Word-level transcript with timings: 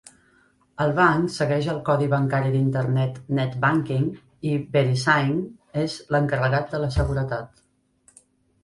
El 0.85 0.93
banc 0.99 1.33
segueix 1.33 1.67
el 1.73 1.81
codi 1.89 2.07
bancari 2.13 2.49
d'internet 2.55 3.19
NetBanking 3.41 4.09
i 4.53 4.57
Verisign 4.79 5.37
és 5.85 6.01
l'encarregat 6.17 6.75
de 6.75 6.83
la 6.87 6.95
seguretat. 7.01 7.65